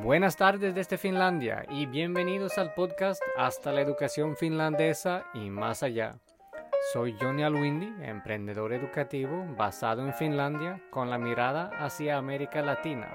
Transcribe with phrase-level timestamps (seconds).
[0.00, 6.18] Buenas tardes desde Finlandia y bienvenidos al podcast Hasta la educación finlandesa y más allá.
[6.94, 13.06] Soy Johnny Alwindi, emprendedor educativo basado en Finlandia con la mirada hacia América Latina.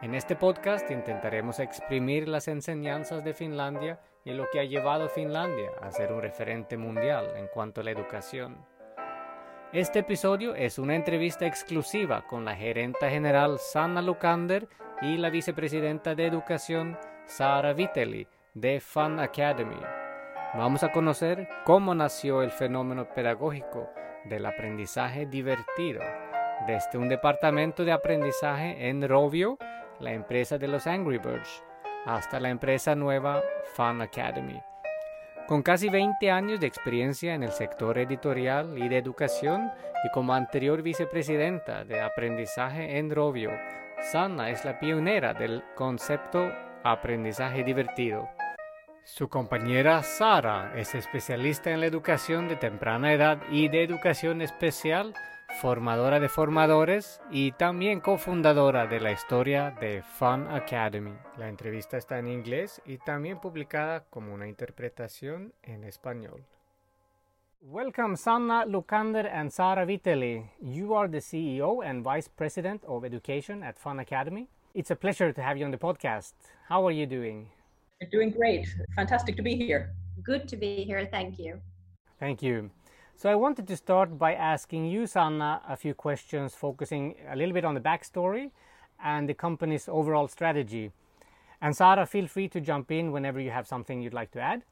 [0.00, 5.08] En este podcast intentaremos exprimir las enseñanzas de Finlandia y lo que ha llevado a
[5.08, 8.64] Finlandia a ser un referente mundial en cuanto a la educación.
[9.72, 14.68] Este episodio es una entrevista exclusiva con la gerenta general Sanna Lukander
[15.02, 19.80] y la vicepresidenta de Educación Sara Vitelli de Fun Academy.
[20.54, 23.88] Vamos a conocer cómo nació el fenómeno pedagógico
[24.24, 26.02] del aprendizaje divertido
[26.66, 29.56] desde un departamento de aprendizaje en Rovio,
[29.98, 31.64] la empresa de los Angry Birds,
[32.04, 33.42] hasta la empresa nueva
[33.74, 34.60] Fun Academy.
[35.46, 39.72] Con casi 20 años de experiencia en el sector editorial y de educación
[40.04, 43.50] y como anterior vicepresidenta de aprendizaje en Rovio,
[44.02, 46.50] Sanna es la pionera del concepto
[46.82, 48.28] aprendizaje divertido.
[49.04, 55.14] Su compañera Sara es especialista en la educación de temprana edad y de educación especial,
[55.60, 61.14] formadora de formadores y también cofundadora de la historia de Fun Academy.
[61.36, 66.46] La entrevista está en inglés y también publicada como una interpretación en español.
[67.62, 70.48] Welcome, Sanna Lukander and Sara Vitelli.
[70.62, 74.48] You are the CEO and Vice President of Education at Fun Academy.
[74.72, 76.32] It's a pleasure to have you on the podcast.
[76.70, 77.50] How are you doing?
[78.00, 78.66] You're doing great.
[78.96, 79.92] Fantastic to be here.
[80.22, 81.06] Good to be here.
[81.10, 81.60] Thank you.
[82.18, 82.70] Thank you.
[83.14, 87.52] So, I wanted to start by asking you, Sanna, a few questions focusing a little
[87.52, 88.52] bit on the backstory
[89.04, 90.92] and the company's overall strategy.
[91.60, 94.62] And, Sara, feel free to jump in whenever you have something you'd like to add.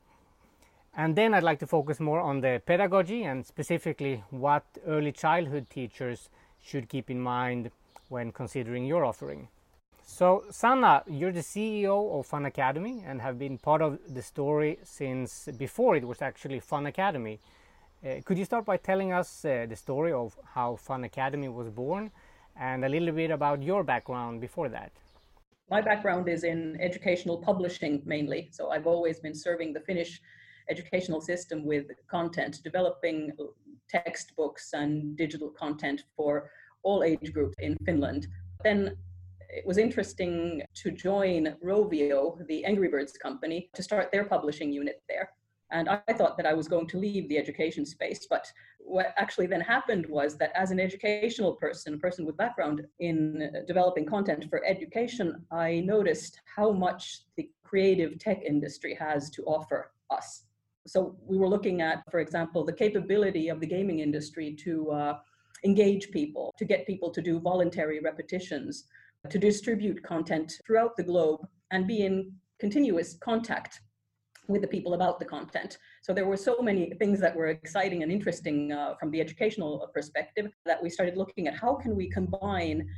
[0.96, 5.70] And then I'd like to focus more on the pedagogy and specifically what early childhood
[5.70, 6.28] teachers
[6.62, 7.70] should keep in mind
[8.08, 9.48] when considering your offering.
[10.02, 14.78] So, Sanna, you're the CEO of Fun Academy and have been part of the story
[14.82, 17.38] since before it was actually Fun Academy.
[18.04, 21.68] Uh, could you start by telling us uh, the story of how Fun Academy was
[21.68, 22.10] born
[22.58, 24.92] and a little bit about your background before that?
[25.70, 30.22] My background is in educational publishing mainly, so I've always been serving the Finnish
[30.70, 33.32] educational system with content, developing
[33.88, 36.50] textbooks and digital content for
[36.82, 38.26] all age groups in Finland.
[38.62, 38.96] Then
[39.50, 45.02] it was interesting to join Rovio, the Angry Birds company, to start their publishing unit
[45.08, 45.30] there.
[45.70, 48.26] And I thought that I was going to leave the education space.
[48.28, 52.86] But what actually then happened was that as an educational person, a person with background
[53.00, 59.28] in uh, developing content for education, I noticed how much the creative tech industry has
[59.30, 60.44] to offer us
[60.88, 65.18] so we were looking at, for example, the capability of the gaming industry to uh,
[65.64, 68.84] engage people, to get people to do voluntary repetitions,
[69.28, 73.80] to distribute content throughout the globe and be in continuous contact
[74.48, 75.76] with the people about the content.
[76.02, 79.90] So there were so many things that were exciting and interesting uh, from the educational
[79.92, 82.88] perspective that we started looking at how can we combine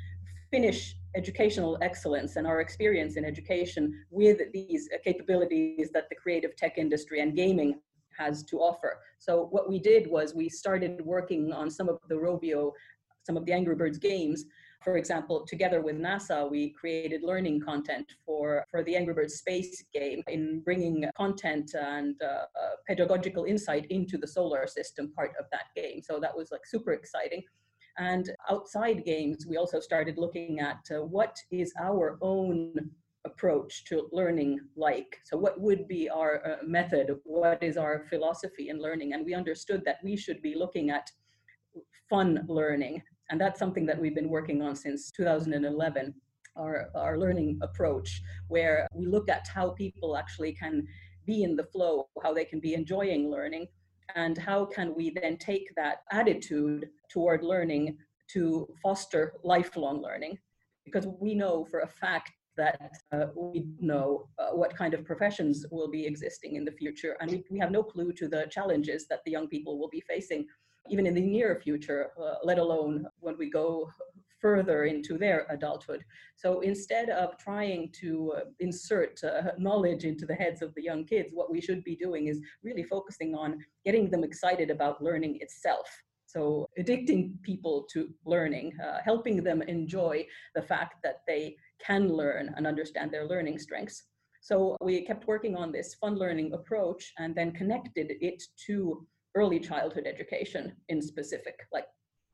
[0.51, 6.79] Finnish educational excellence and our experience in education with these capabilities that the creative tech
[6.79, 7.81] industry and gaming
[8.17, 9.01] has to offer.
[9.19, 12.73] So what we did was we started working on some of the Rovio,
[13.23, 14.45] some of the Angry Birds games.
[14.83, 19.85] For example, together with NASA, we created learning content for, for the Angry Birds space
[19.93, 22.47] game in bringing content and uh, uh,
[22.87, 26.03] pedagogical insight into the solar system part of that game.
[26.03, 27.43] So that was like super exciting.
[28.01, 32.73] And outside games, we also started looking at uh, what is our own
[33.27, 35.21] approach to learning like.
[35.25, 37.15] So, what would be our uh, method?
[37.25, 39.13] What is our philosophy in learning?
[39.13, 41.11] And we understood that we should be looking at
[42.09, 43.03] fun learning.
[43.29, 46.15] And that's something that we've been working on since 2011.
[46.57, 50.87] Our, our learning approach, where we look at how people actually can
[51.27, 53.69] be in the flow, how they can be enjoying learning,
[54.15, 57.97] and how can we then take that attitude toward learning
[58.33, 60.39] to foster lifelong learning?
[60.85, 65.65] Because we know for a fact that uh, we know uh, what kind of professions
[65.71, 69.21] will be existing in the future and we, have no clue to the challenges that
[69.25, 70.47] the young people will be facing
[70.89, 73.89] even in the near future uh, let alone when we go
[74.41, 76.05] further into their adulthood.
[76.37, 81.05] So instead of trying to uh, insert uh, knowledge into the heads of the young
[81.05, 85.39] kids, what we should be doing is really focusing on getting them excited about learning
[85.41, 85.89] itself.
[86.27, 92.55] So addicting people to learning, uh, helping them enjoy the fact that they can learn
[92.57, 94.05] and understand their learning strengths.
[94.41, 99.61] So we kept working on this fun learning approach and then connected it to early
[99.61, 101.87] childhood education in specific, like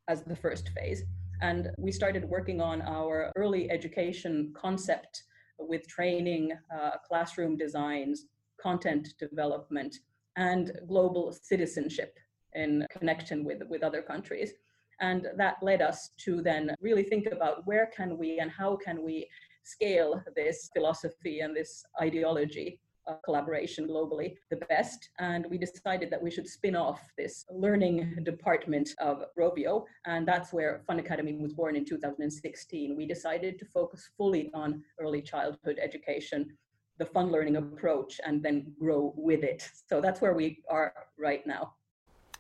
[0.09, 1.03] as the first phase.
[1.43, 5.25] And we started working on our early education concept
[5.59, 8.27] with training, uh, classroom designs,
[8.61, 9.97] content development,
[10.37, 12.19] and global citizenship
[12.55, 14.53] in connection with, with other countries.
[15.01, 19.03] And that led us to then really think about where can we and how can
[19.03, 19.29] we
[19.63, 22.81] scale this philosophy and this ideology
[23.25, 25.11] collaboration globally the best.
[25.19, 29.85] And we decided that we should spin off this learning department of Rovio.
[30.07, 32.97] And that's where Fun Academy was born in 2016.
[32.97, 36.57] We decided to focus fully on early childhood education
[36.99, 39.69] the fun learning approach and then grow with it.
[39.87, 41.75] So that's where we are right now.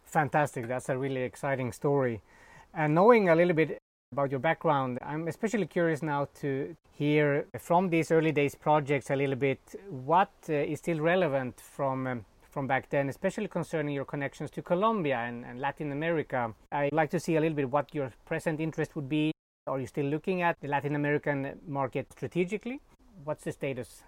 [0.04, 0.66] Fantastic.
[0.66, 2.22] That's a really exciting story.
[2.72, 3.78] And knowing a little bit
[4.16, 9.16] about your background, I'm especially curious now to hear from these early days projects a
[9.16, 9.60] little bit
[9.90, 14.62] what uh, is still relevant from um, from back then, especially concerning your connections to
[14.62, 16.54] Colombia and, and, Latin America.
[16.72, 19.30] I'd like to see a little bit what your present interest would be.
[19.66, 21.36] Are you still looking at the Latin American
[21.66, 22.80] market strategically?
[23.24, 24.02] What's the status?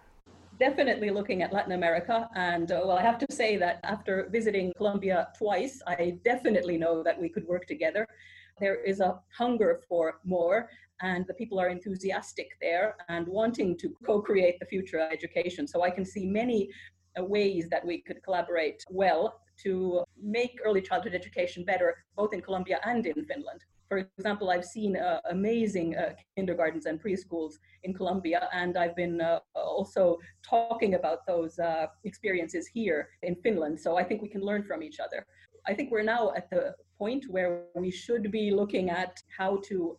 [0.59, 2.29] Definitely looking at Latin America.
[2.35, 7.03] And uh, well, I have to say that after visiting Colombia twice, I definitely know
[7.03, 8.07] that we could work together.
[8.61, 10.69] There is a hunger for more,
[11.01, 15.67] and the people are enthusiastic there and wanting to co create the future of education.
[15.67, 16.71] So I can see many
[17.19, 22.41] uh, ways that we could collaborate well to make early childhood education better, both in
[22.41, 23.61] Colombia and in Finland.
[23.89, 27.55] For example, I've seen uh, amazing uh, kindergartens and preschools
[27.85, 33.81] in Colombia, and I've been uh, also talking about those uh, experiences here in Finland.
[33.81, 35.27] So I think we can learn from each other.
[35.67, 39.97] I think we're now at the point where we should be looking at how to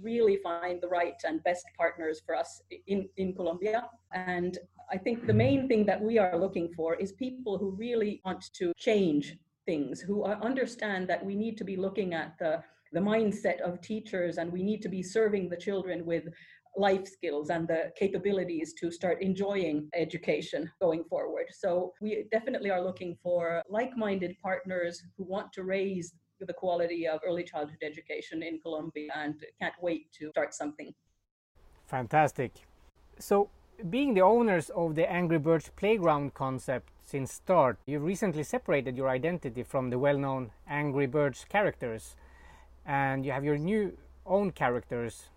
[0.00, 3.88] really find the right and best partners for us in, in Colombia.
[4.12, 4.58] And
[4.90, 8.44] I think the main thing that we are looking for is people who really want
[8.54, 13.60] to change things, who understand that we need to be looking at the the mindset
[13.60, 16.24] of teachers and we need to be serving the children with
[16.76, 21.46] life skills and the capabilities to start enjoying education going forward.
[21.52, 27.20] So we definitely are looking for like-minded partners who want to raise the quality of
[27.26, 30.94] early childhood education in Colombia and can't wait to start something.
[31.86, 32.52] Fantastic.
[33.18, 33.50] So
[33.88, 39.08] being the owners of the Angry Birds playground concept since start, you recently separated your
[39.08, 42.14] identity from the well-known Angry Birds characters
[42.86, 43.96] and you have your new
[44.26, 45.28] own characters.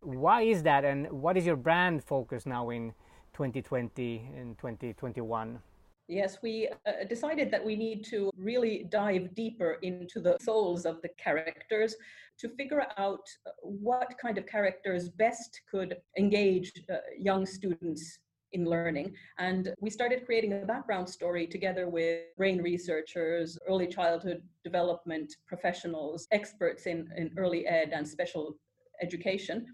[0.00, 2.94] Why is that, and what is your brand focus now in
[3.34, 5.60] 2020 and 2021?
[6.08, 11.00] Yes, we uh, decided that we need to really dive deeper into the souls of
[11.02, 11.94] the characters
[12.38, 18.18] to figure out uh, what kind of characters best could engage uh, young students
[18.52, 19.14] in learning.
[19.38, 26.26] And we started creating a background story together with brain researchers, early childhood development professionals,
[26.32, 28.56] experts in, in early ed and special
[29.02, 29.66] education.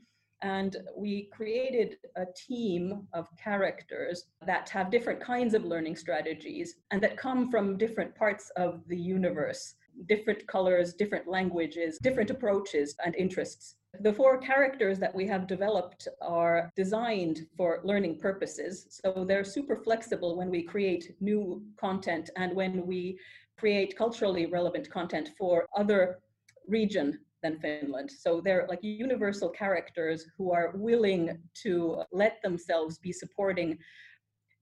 [0.43, 7.01] And we created a team of characters that have different kinds of learning strategies and
[7.03, 9.75] that come from different parts of the universe
[10.09, 13.77] different colors, different languages, different approaches and interests.
[14.01, 18.87] The four characters that we have developed are designed for learning purposes.
[18.91, 23.19] So they're super flexible when we create new content and when we
[23.57, 26.19] create culturally relevant content for other
[26.67, 28.11] region than Finland.
[28.11, 33.79] So they're like universal characters who are willing to let themselves be supporting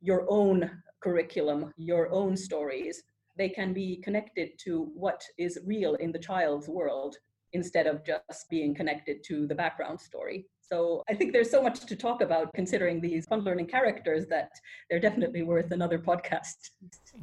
[0.00, 0.70] your own
[1.02, 3.02] curriculum, your own stories.
[3.36, 7.16] They can be connected to what is real in the child's world
[7.54, 10.46] instead of just being connected to the background story.
[10.70, 14.50] So I think there's so much to talk about considering these fun learning characters that
[14.88, 16.70] they're definitely worth another podcast.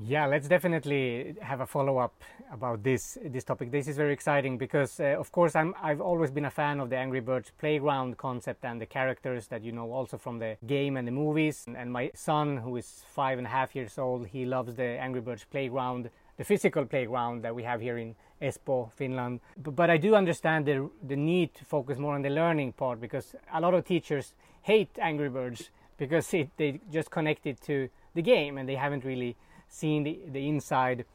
[0.04, 2.24] Yeah, let's definitely have a follow up
[2.54, 3.72] about this this topic.
[3.72, 6.90] This is very exciting because, uh, of course, I'm I've always been a fan of
[6.92, 10.96] the Angry Birds playground concept and the characters that you know also from the game
[10.98, 11.64] and the movies.
[11.66, 14.90] And, and my son, who is five and a half years old, he loves the
[15.06, 19.40] Angry Birds playground, the physical playground that we have here in Espoo, Finland.
[19.58, 23.00] But, but I do understand the, the need to focus more on the learning part
[23.00, 27.90] because a lot of teachers hate Angry Birds because it, they just connect it to
[28.16, 29.36] the game and they haven't really
[29.70, 31.06] seen the, the inside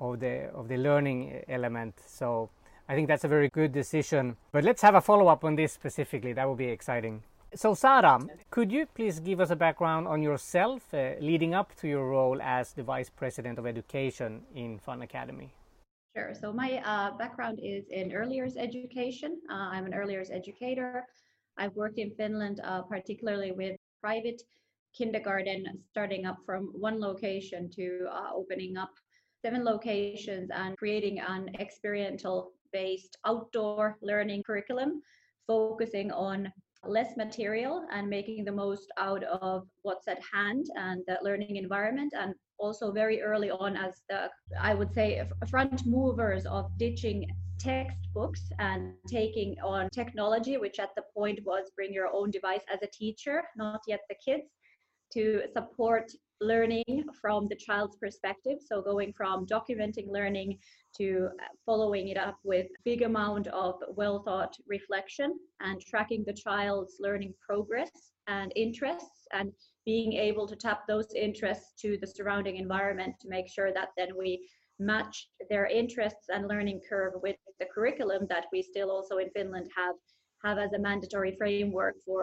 [0.00, 1.94] of the of the learning element.
[2.06, 2.50] So
[2.88, 4.36] I think that's a very good decision.
[4.52, 6.32] But let's have a follow up on this specifically.
[6.32, 7.22] That would be exciting.
[7.54, 8.20] So Sara,
[8.50, 12.40] could you please give us a background on yourself uh, leading up to your role
[12.42, 15.50] as the Vice President of Education in Fun Academy?
[16.18, 16.34] Sure.
[16.34, 19.38] So my uh, background is in early years education.
[19.48, 21.04] Uh, I'm an early years educator.
[21.56, 24.42] I've worked in Finland, uh, particularly with private
[24.96, 28.90] kindergarten, starting up from one location to uh, opening up
[29.42, 35.00] seven locations and creating an experiential based outdoor learning curriculum,
[35.46, 36.52] focusing on
[36.84, 42.12] less material and making the most out of what's at hand and the learning environment
[42.16, 44.28] and also very early on as the
[44.60, 51.02] i would say front movers of ditching textbooks and taking on technology which at the
[51.14, 54.48] point was bring your own device as a teacher not yet the kids
[55.12, 58.58] to support learning from the child's perspective.
[58.64, 60.58] So going from documenting learning
[60.96, 66.32] to uh, following it up with big amount of well thought reflection and tracking the
[66.32, 67.90] child's learning progress
[68.28, 69.52] and interests and
[69.92, 74.10] being able to tap those interests to the surrounding environment to make sure that then
[74.22, 74.30] we
[74.78, 75.16] match
[75.50, 79.96] their interests and learning curve with the curriculum that we still also in Finland have
[80.44, 82.20] have as a mandatory framework for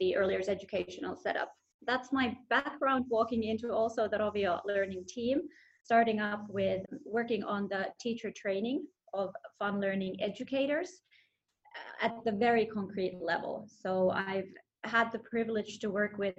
[0.00, 1.50] the early years educational setup
[1.86, 5.42] that's my background walking into also the Rovio learning team,
[5.82, 10.90] starting up with working on the teacher training of fun learning educators
[12.02, 13.68] uh, at the very concrete level.
[13.82, 14.52] So I've
[14.84, 16.34] had the privilege to work with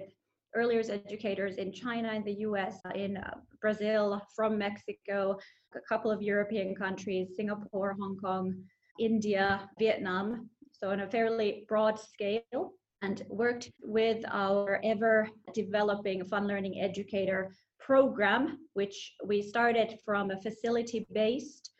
[0.54, 5.38] early years educators in China, in the US, in uh, Brazil, from Mexico,
[5.74, 8.54] a couple of European countries, Singapore, Hong Kong,
[8.98, 10.48] India, Vietnam.
[10.72, 17.54] So on a fairly broad scale and worked with our ever developing fun learning educator
[17.78, 21.70] program, which we started from a facility based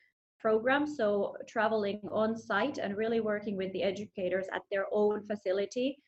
[0.40, 0.87] program.
[0.87, 5.98] So traveling on site and really working with the educators at their own facility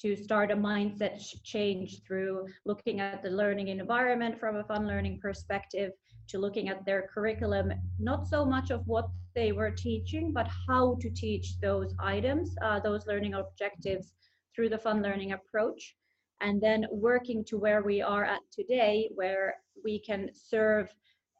[0.00, 5.18] to start a mindset change through looking at the learning environment from a fun learning
[5.20, 5.92] perspective
[6.28, 10.96] to looking at their curriculum, not so much of what they were teaching, but how
[11.00, 14.12] to teach those items, uh, those learning objectives
[14.54, 15.96] through the fun learning approach.
[16.40, 20.88] And then working to where we are at today where we can serve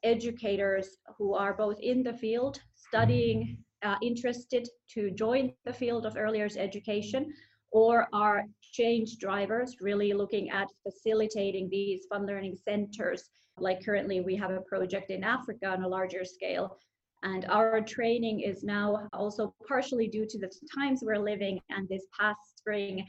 [0.03, 6.17] educators who are both in the field studying uh, interested to join the field of
[6.17, 7.33] early years education
[7.71, 13.31] or are change drivers really looking at facilitating these fun learning centers?
[13.59, 16.79] Like currently we have a project in africa on a larger scale
[17.23, 22.07] and our training is now also partially due to the times we're living and this
[22.19, 23.05] past spring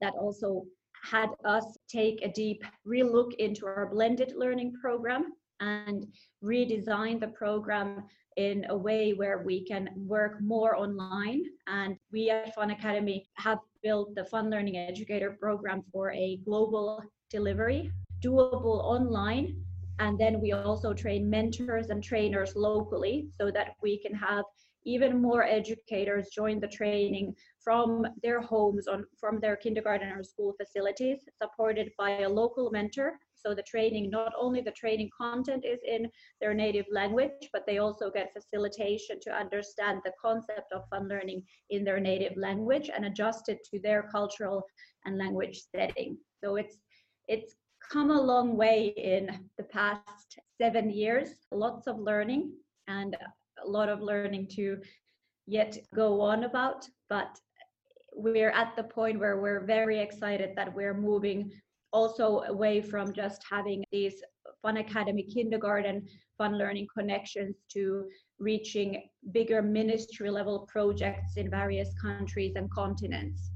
[0.00, 0.64] that also
[1.02, 6.06] had us take a deep relook into our blended learning program and
[6.42, 8.04] redesign the program
[8.36, 11.42] in a way where we can work more online.
[11.66, 17.02] And we at Fun Academy have built the Fun Learning Educator program for a global
[17.30, 17.90] delivery,
[18.22, 19.56] doable online.
[19.98, 24.44] And then we also train mentors and trainers locally so that we can have
[24.84, 27.34] even more educators join the training
[27.68, 33.18] from their homes on from their kindergarten or school facilities supported by a local mentor.
[33.34, 36.08] So the training not only the training content is in
[36.40, 41.42] their native language but they also get facilitation to understand the concept of fun learning
[41.68, 44.62] in their native language and adjust it to their cultural
[45.04, 46.16] and language setting.
[46.42, 46.78] So it's
[47.26, 47.54] it's
[47.92, 49.24] come a long way in
[49.58, 52.52] the past seven years lots of learning
[52.86, 53.14] and
[53.62, 54.78] a lot of learning to
[55.46, 57.38] yet go on about, but
[58.18, 61.52] we're at the point where we're very excited that we're moving
[61.92, 64.22] also away from just having these
[64.60, 66.06] Fun Academy kindergarten
[66.36, 68.08] fun learning connections to
[68.38, 73.50] reaching bigger ministry level projects in various countries and continents.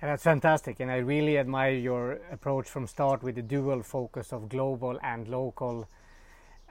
[0.00, 4.32] Yeah, that's fantastic, and I really admire your approach from start with the dual focus
[4.32, 5.86] of global and local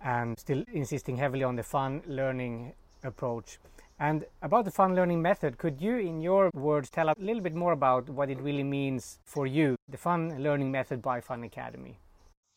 [0.03, 3.59] and still insisting heavily on the fun learning approach.
[3.99, 7.55] And about the fun learning method, could you, in your words, tell a little bit
[7.55, 11.99] more about what it really means for you, the fun learning method by Fun Academy?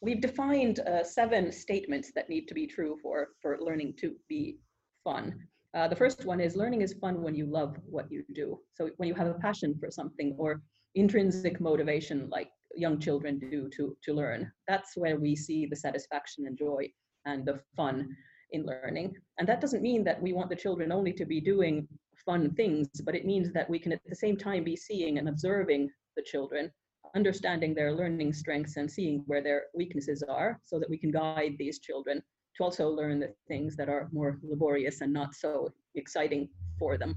[0.02, 4.58] We've defined uh, seven statements that need to be true for, for learning to be
[5.02, 5.34] fun.
[5.72, 8.58] Uh, the first one is learning is fun when you love what you do.
[8.74, 10.60] So when you have a passion for something or
[10.94, 16.46] intrinsic motivation like young children do to, to learn, that's where we see the satisfaction
[16.46, 16.90] and joy
[17.24, 18.14] and the fun
[18.52, 19.14] in learning.
[19.38, 21.86] And that doesn't mean that we want the children only to be doing
[22.24, 25.28] fun things, but it means that we can at the same time be seeing and
[25.28, 26.70] observing the children,
[27.14, 31.56] understanding their learning strengths and seeing where their weaknesses are so that we can guide
[31.58, 32.22] these children
[32.56, 37.16] to also learn the things that are more laborious and not so exciting for them.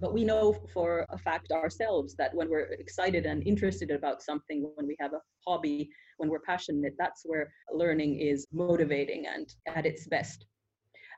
[0.00, 4.70] But we know for a fact ourselves that when we're excited and interested about something,
[4.76, 9.86] when we have a hobby, when we're passionate, that's where learning is motivating and at
[9.86, 10.46] its best.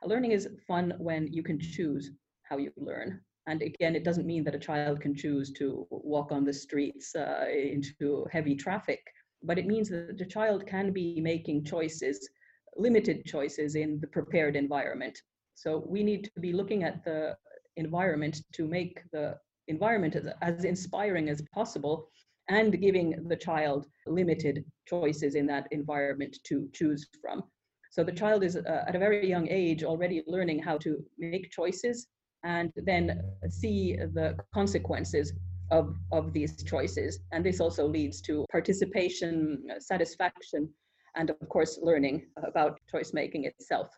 [0.03, 2.11] Learning is fun when you can choose
[2.43, 3.21] how you learn.
[3.47, 7.15] And again, it doesn't mean that a child can choose to walk on the streets
[7.15, 9.01] uh, into heavy traffic,
[9.43, 12.29] but it means that the child can be making choices,
[12.75, 15.19] limited choices in the prepared environment.
[15.55, 17.35] So we need to be looking at the
[17.77, 22.09] environment to make the environment as, as inspiring as possible
[22.49, 27.43] and giving the child limited choices in that environment to choose from.
[27.91, 31.51] So the child is uh, at a very young age already learning how to make
[31.51, 32.07] choices
[32.43, 35.33] and then see the consequences
[35.71, 37.19] of, of these choices.
[37.33, 40.69] And this also leads to participation, satisfaction,
[41.15, 43.89] and of course, learning about choice making itself.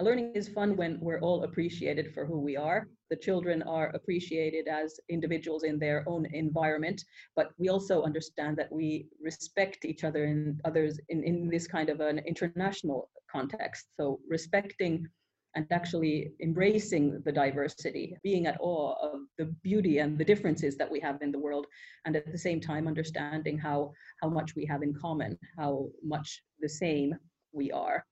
[0.00, 2.88] Learning is fun when we're all appreciated for who we are.
[3.10, 7.04] The children are appreciated as individuals in their own environment,
[7.36, 11.88] but we also understand that we respect each other and others in, in this kind
[11.88, 13.86] of an international context.
[13.98, 15.06] So respecting
[15.54, 20.90] and actually embracing the diversity, being at awe of the beauty and the differences that
[20.90, 21.66] we have in the world,
[22.06, 26.42] and at the same time understanding how, how much we have in common, how much
[26.60, 27.14] the same
[27.52, 28.04] we are.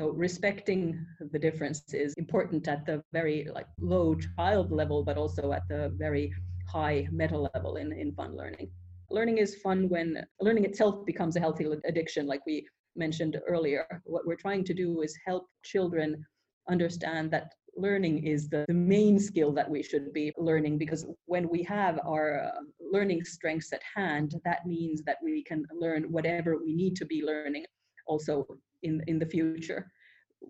[0.00, 5.52] So respecting the difference is important at the very like low child level, but also
[5.52, 6.32] at the very
[6.66, 8.70] high meta level in, in fun learning.
[9.10, 14.02] Learning is fun when learning itself becomes a healthy addiction, like we mentioned earlier.
[14.04, 16.26] What we're trying to do is help children
[16.68, 21.48] understand that learning is the, the main skill that we should be learning because when
[21.48, 26.58] we have our uh, learning strengths at hand, that means that we can learn whatever
[26.58, 27.64] we need to be learning
[28.06, 28.46] also
[28.84, 29.90] in, in the future.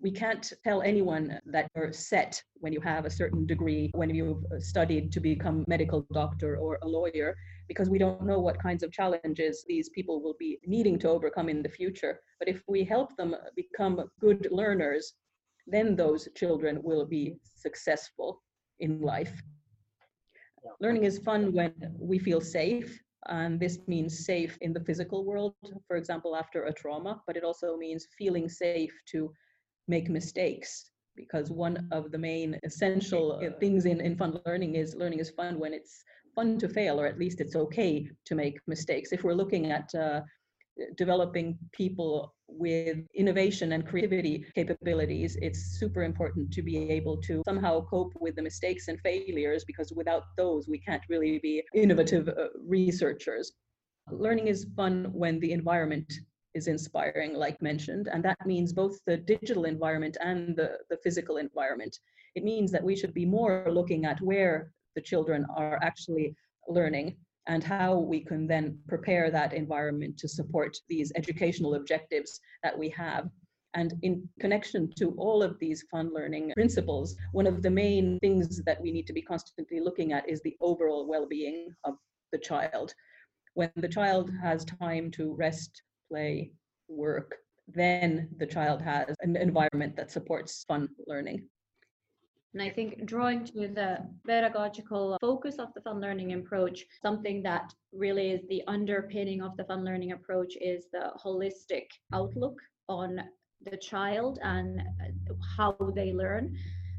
[0.01, 4.43] We can't tell anyone that you're set when you have a certain degree, when you've
[4.51, 7.35] uh, studied to become medical doctor or a lawyer,
[7.67, 11.47] because we don't know what kinds of challenges these people will be needing to overcome
[11.49, 12.19] in the future.
[12.39, 15.13] But if we help them become good learners,
[15.65, 18.43] then those children will be successful
[18.79, 19.41] in life.
[20.81, 25.55] Learning is fun when we feel safe, and this means safe in the physical world,
[25.87, 29.31] for example, after a trauma, but it also means feeling safe to
[29.87, 35.19] make mistakes because one of the main essential things in, in fun learning is learning
[35.19, 36.03] is fun when it's
[36.35, 39.13] fun to fail, or at least it's okay to make mistakes.
[39.13, 40.21] If we're looking at uh,
[40.97, 47.85] developing people with innovation and creativity capabilities, it's super important to be able to somehow
[47.85, 52.47] cope with the mistakes and failures because without those, we can't really be innovative uh,
[52.65, 53.53] researchers.
[54.11, 56.11] Learning is fun when the environment
[56.53, 61.37] is inspiring, like mentioned, and that means both the digital environment and the, the physical
[61.37, 61.99] environment.
[62.35, 66.35] It means that we should be more looking at where the children are actually
[66.67, 72.77] learning and how we can then prepare that environment to support these educational objectives that
[72.77, 73.29] we have.
[73.75, 78.61] And in connection to all of these fun learning principles, one of the main things
[78.65, 81.95] that we need to be constantly looking at is the overall well being of
[82.31, 82.93] the child.
[83.53, 86.51] When the child has time to rest, play,
[86.87, 87.35] work,
[87.67, 91.47] then the child has an environment that supports fun learning.
[92.55, 97.73] And I think drawing to the pedagogical focus of the fun learning approach, something that
[97.91, 103.19] really is the underpinning of the fun learning approach is the holistic outlook on
[103.69, 106.55] the child and uh, how they learn.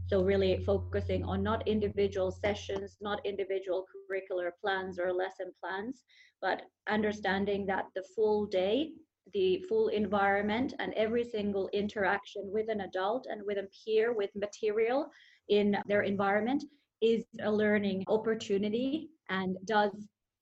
[0.08, 6.02] So, really focusing on not individual sessions, not individual curricular plans or lesson plans,
[6.42, 8.90] but understanding that the full day,
[9.32, 14.30] the full environment, and every single interaction with an adult and with a peer with
[14.36, 15.10] material
[15.48, 16.64] in their environment
[17.02, 19.92] is a learning opportunity and does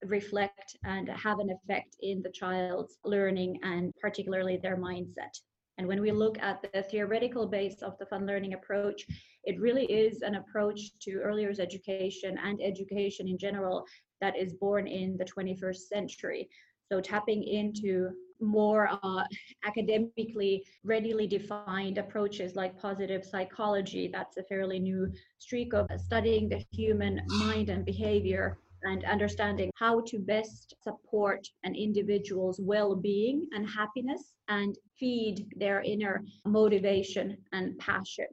[0.04, 5.34] reflect and have an effect in the child's learning and particularly their mindset.
[5.78, 9.04] And when we look at the theoretical base of the fun learning approach,
[9.42, 13.84] it really is an approach to early years education and education in general
[14.20, 16.48] that is born in the 21st century.
[16.92, 18.10] So tapping into
[18.40, 19.25] more uh,
[19.64, 24.09] academically readily defined approaches like positive psychology.
[24.12, 30.01] That's a fairly new streak of studying the human mind and behavior and understanding how
[30.01, 38.27] to best support an individual's well-being and happiness and feed their inner motivation and passion.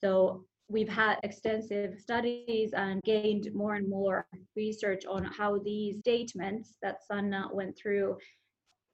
[0.00, 6.74] So we've had extensive studies and gained more and more research on how these statements
[6.82, 8.16] that Sanna went through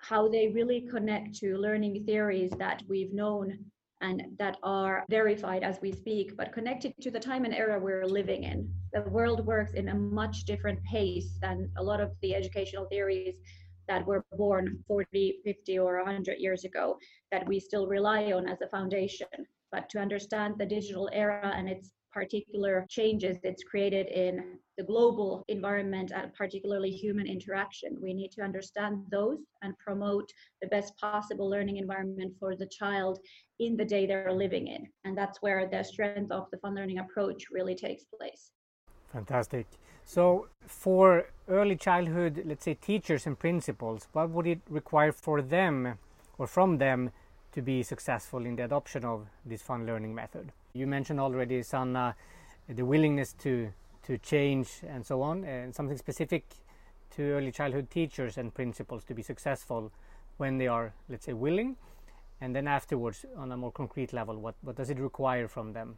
[0.09, 3.59] how they really connect to learning theories that we've known
[4.01, 8.05] and that are verified as we speak, but connected to the time and era we're
[8.05, 8.69] living in.
[8.93, 13.37] The world works in a much different pace than a lot of the educational theories
[13.89, 16.99] that were born 40, 50, or 100 years ago
[17.33, 19.27] that we still rely on as a foundation.
[19.73, 25.45] But to understand the digital era and its particular changes it's created in the global
[25.49, 27.99] environment and particularly human interaction.
[28.01, 30.29] We need to understand those and promote
[30.63, 33.19] the best possible learning environment for the child
[33.59, 34.87] in the day they're living in.
[35.05, 38.53] And that's where the strength of the fun learning approach really takes place.
[39.13, 39.67] Fantastic.
[40.05, 45.99] So, for early childhood, let's say teachers and principals, what would it require for them
[46.39, 47.11] or from them
[47.53, 50.53] to be successful in the adoption of this fun learning method?
[50.77, 52.17] You mentioned already, Sanna,
[52.69, 53.71] the willingness to
[54.07, 56.45] to change and so on, and something specific
[57.15, 59.93] to early childhood teachers and principals to be successful
[60.37, 61.77] when they are, let's say, willing,
[62.41, 65.97] and then afterwards, on a more concrete level, what what does it require from them?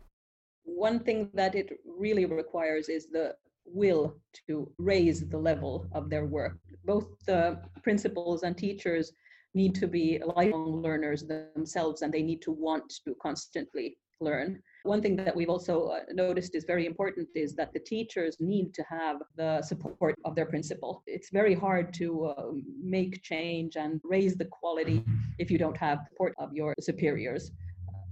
[0.65, 3.35] One thing that it really requires is the
[3.65, 4.15] will
[4.47, 6.59] to raise the level of their work.
[6.85, 9.13] Both the principals and teachers
[9.55, 14.63] need to be lifelong learners themselves and they need to want to constantly learn.
[14.85, 18.73] One thing that we've also uh, noticed is very important is that the teachers need
[18.75, 21.03] to have the support of their principal.
[21.07, 22.53] It's very hard to uh,
[22.83, 25.05] make change and raise the quality
[25.39, 27.51] if you don't have support of your superiors.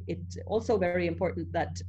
[0.07, 1.81] It's also very important that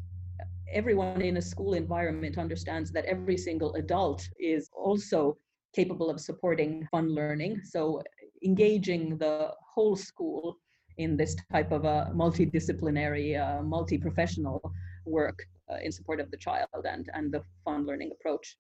[0.71, 5.37] everyone in a school environment understands that every single adult is also
[5.75, 7.61] capable of supporting fun learning.
[7.63, 8.01] So
[8.43, 10.57] engaging the whole school
[10.97, 14.61] in this type of a multidisciplinary, uh, multi-professional
[15.05, 15.39] work
[15.71, 18.57] uh, in support of the child and, and the fun learning approach.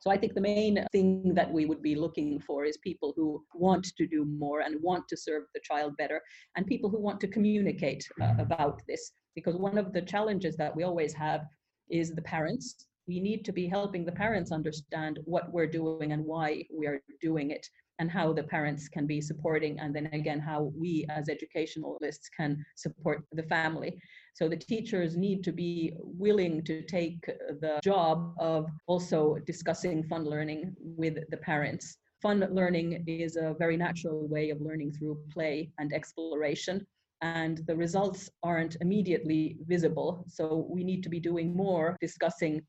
[0.00, 3.42] So I think the main thing that we would be looking for is people who
[3.54, 6.20] want to do more and want to serve the child better,
[6.56, 9.12] and people who want to communicate uh, about this.
[9.34, 11.42] Because one of the challenges that we always have
[11.88, 12.86] is the parents.
[13.08, 17.00] We need to be helping the parents understand what we're doing and why we are
[17.20, 17.66] doing it
[17.98, 22.64] and how the parents can be supporting and then again how we as educationalists can
[22.74, 23.98] support the family.
[24.34, 27.24] So the teachers need to be willing to take
[27.60, 31.98] the job of also discussing fun learning with the parents.
[32.20, 36.86] Fun learning is a very natural way of learning through play and exploration
[37.24, 40.24] and the results aren't immediately visible.
[40.28, 42.60] So we need to be doing more discussing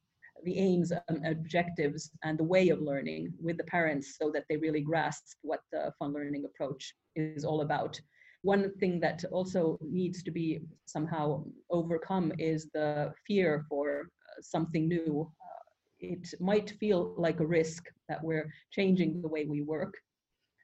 [0.45, 4.57] the aims and objectives and the way of learning with the parents so that they
[4.57, 7.99] really grasp what the fun learning approach is all about.
[8.43, 14.87] One thing that also needs to be somehow overcome is the fear for uh, something
[14.87, 15.31] new.
[15.41, 15.63] Uh,
[15.99, 19.95] it might feel like a risk that we're changing the way we work.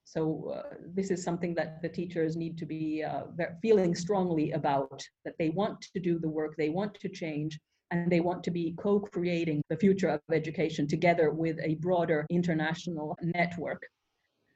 [0.03, 3.23] So uh, this is something that the teachers need to be uh,
[3.61, 7.59] feeling strongly about, that they want to do the work, they want to change,
[7.91, 13.17] and they want to be co-creating the future of education together with a broader international
[13.21, 13.81] network.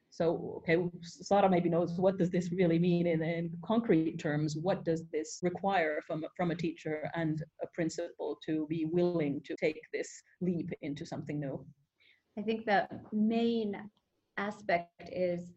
[0.09, 4.55] So, okay, Sara maybe knows what does this really mean in, in concrete terms?
[4.55, 9.55] What does this require from, from a teacher and a principal to be willing to
[9.57, 11.65] take this leap into something new?
[12.39, 13.75] I think the main
[14.37, 15.53] aspect is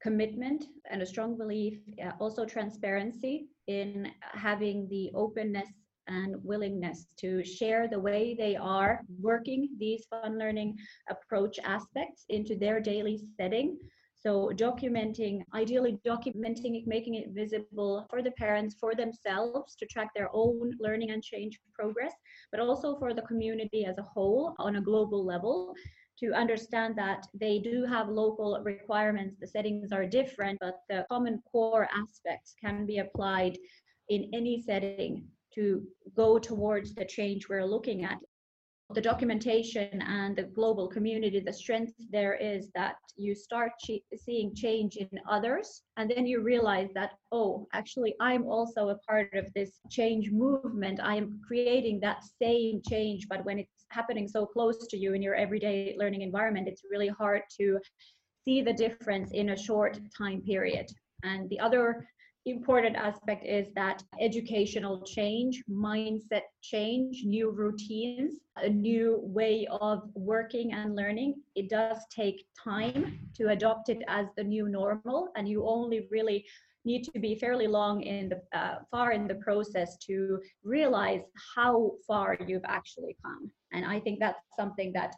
[0.00, 5.68] commitment and a strong belief, uh, also transparency in having the openness
[6.08, 10.76] and willingness to share the way they are working these fun learning
[11.08, 13.78] approach aspects into their daily setting.
[14.18, 20.08] So documenting, ideally documenting it, making it visible for the parents, for themselves to track
[20.14, 22.12] their own learning and change progress,
[22.50, 25.74] but also for the community as a whole on a global level
[26.18, 31.42] to understand that they do have local requirements, the settings are different, but the common
[31.50, 33.58] core aspects can be applied
[34.08, 35.82] in any setting to
[36.14, 38.18] go towards the change we're looking at.
[38.94, 43.72] The documentation and the global community, the strength there is that you start
[44.16, 49.34] seeing change in others, and then you realize that, oh, actually, I'm also a part
[49.34, 51.00] of this change movement.
[51.02, 55.22] I am creating that same change, but when it's happening so close to you in
[55.22, 57.80] your everyday learning environment, it's really hard to
[58.44, 60.86] see the difference in a short time period.
[61.24, 62.06] And the other
[62.46, 70.72] important aspect is that educational change, mindset change, new routines, a new way of working
[70.72, 71.34] and learning.
[71.56, 76.44] It does take time to adopt it as the new normal, and you only really
[76.84, 81.22] need to be fairly long in the uh, far in the process to realize
[81.56, 83.50] how far you've actually come.
[83.72, 85.12] And I think that's something that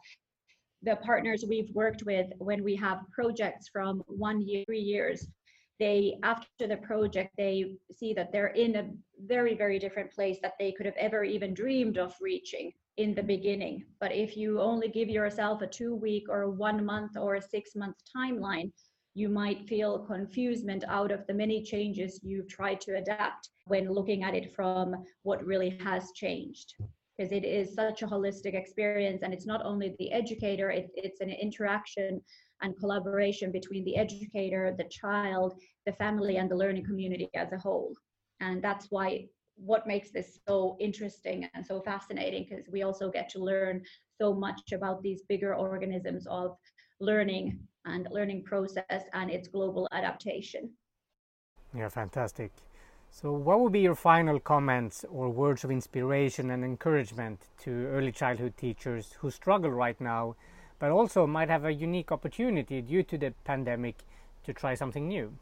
[0.81, 5.27] the partners we've worked with when we have projects from one year, three years,
[5.79, 8.89] they after the project they see that they're in a
[9.25, 13.23] very very different place that they could have ever even dreamed of reaching in the
[13.23, 13.85] beginning.
[14.01, 17.75] But if you only give yourself a two week or one month or a six
[17.75, 18.71] month timeline
[19.15, 24.23] you might feel confusement out of the many changes you've tried to adapt when looking
[24.23, 26.75] at it from what really has changed
[27.19, 31.19] because it is such a holistic experience and it's not only the educator it, it's
[31.19, 32.21] an interaction
[32.61, 35.53] and collaboration between the educator, the child,
[35.85, 37.93] the family, and the learning community as a whole.
[38.39, 43.27] And that's why what makes this so interesting and so fascinating because we also get
[43.29, 43.81] to learn
[44.17, 46.55] so much about these bigger organisms of
[47.01, 50.69] learning and learning process and its global adaptation.
[51.75, 52.51] Yeah, fantastic.
[53.11, 58.11] So, what would be your final comments or words of inspiration and encouragement to early
[58.11, 60.35] childhood teachers who struggle right now,
[60.77, 64.05] but also might have a unique opportunity due to the pandemic
[64.43, 65.33] to try something new?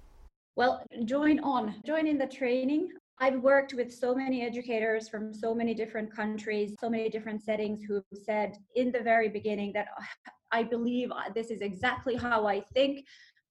[0.56, 2.90] Well, join on, join in the training.
[3.20, 7.84] I've worked with so many educators from so many different countries, so many different settings
[7.84, 9.88] who've said in the very beginning that
[10.52, 13.06] I believe this is exactly how I think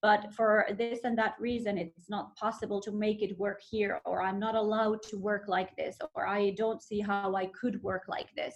[0.07, 4.21] but for this and that reason it's not possible to make it work here or
[4.21, 8.03] i'm not allowed to work like this or i don't see how i could work
[8.07, 8.55] like this.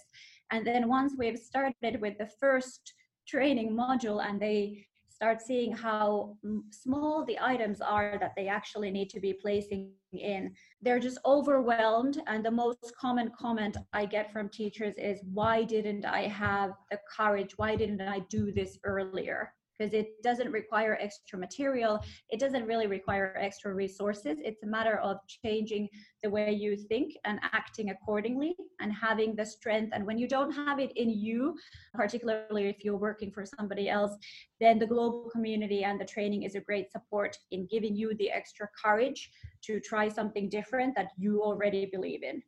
[0.52, 2.94] And then once we've started with the first
[3.26, 6.36] training module and they start seeing how
[6.70, 12.16] small the items are that they actually need to be placing in they're just overwhelmed.
[12.26, 16.98] And the most common comment i get from teachers is why didn't i have the
[17.16, 17.52] courage?
[17.56, 22.02] Why didn't i do this earlier because it doesn't require extra material.
[22.30, 24.38] It doesn't really require extra resources.
[24.40, 25.88] It's a matter of changing
[26.22, 29.92] the way you think and acting accordingly and having the strength.
[29.94, 31.56] And when you don't have it in you,
[31.94, 34.12] particularly if you're working for somebody else,
[34.60, 38.30] then the global community and the training is a great support in giving you the
[38.30, 39.30] extra courage
[39.62, 42.42] to try something different that you already believe in.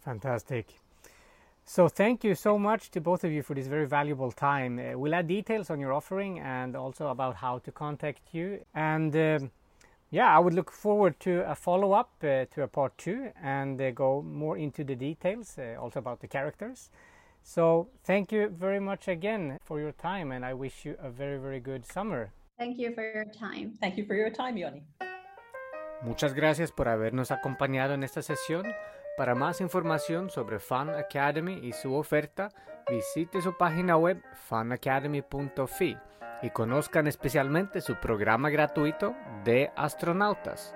[0.00, 0.74] Fantastic.
[1.72, 4.80] So thank you so much to both of you for this very valuable time.
[4.80, 8.58] Uh, we'll add details on your offering and also about how to contact you.
[8.74, 9.38] And uh,
[10.10, 13.80] yeah, I would look forward to a follow up uh, to a part two and
[13.80, 16.90] uh, go more into the details, uh, also about the characters.
[17.44, 21.38] So thank you very much again for your time, and I wish you a very,
[21.38, 22.32] very good summer.
[22.58, 23.74] Thank you for your time.
[23.80, 24.82] Thank you for your time, Yoni.
[26.02, 28.64] Muchas gracias por habernos acompañado en esta sesión.
[29.20, 32.48] Para más información sobre Fan Academy y su oferta,
[32.88, 35.98] visite su página web fanacademy.fi
[36.40, 40.74] y conozcan especialmente su programa gratuito de astronautas.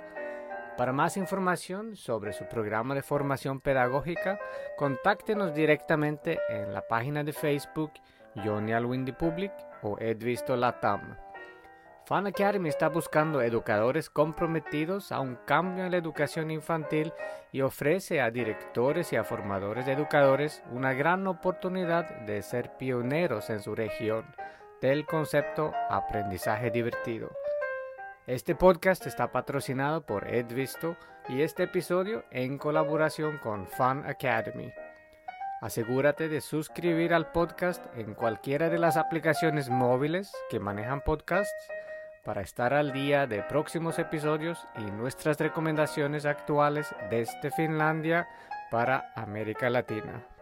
[0.77, 4.39] Para más información sobre su programa de formación pedagógica,
[4.77, 7.93] contáctenos directamente en la página de Facebook
[8.45, 11.17] Johnny Alwindy Public o Edvisto Latam.
[12.07, 17.15] Fan Academy está buscando educadores comprometidos a un cambio en la educación infantil
[17.51, 23.49] y ofrece a directores y a formadores de educadores una gran oportunidad de ser pioneros
[23.49, 24.27] en su región
[24.83, 27.31] del concepto aprendizaje divertido.
[28.27, 34.71] Este podcast está patrocinado por Edvisto y este episodio en colaboración con Fan Academy.
[35.63, 41.71] Asegúrate de suscribir al podcast en cualquiera de las aplicaciones móviles que manejan podcasts
[42.25, 48.27] para estar al día de próximos episodios y nuestras recomendaciones actuales desde Finlandia
[48.71, 50.34] para América Latina.